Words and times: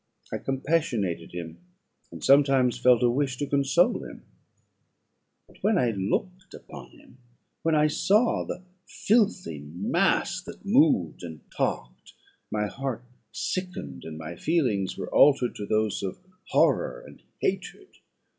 I 0.33 0.39
compassionated 0.39 1.31
him, 1.31 1.59
and 2.11 2.23
sometimes 2.23 2.79
felt 2.79 3.03
a 3.03 3.09
wish 3.11 3.37
to 3.37 3.45
console 3.45 4.03
him; 4.03 4.23
but 5.47 5.61
when 5.61 5.77
I 5.77 5.91
looked 5.91 6.55
upon 6.55 6.89
him, 6.99 7.19
when 7.61 7.75
I 7.75 7.85
saw 7.85 8.43
the 8.43 8.63
filthy 8.87 9.59
mass 9.59 10.41
that 10.45 10.65
moved 10.65 11.21
and 11.21 11.41
talked, 11.55 12.13
my 12.49 12.65
heart 12.65 13.03
sickened, 13.31 14.03
and 14.03 14.17
my 14.17 14.35
feelings 14.35 14.97
were 14.97 15.13
altered 15.13 15.53
to 15.57 15.67
those 15.67 16.01
of 16.01 16.17
horror 16.49 17.03
and 17.05 17.21
hatred. 17.41 17.89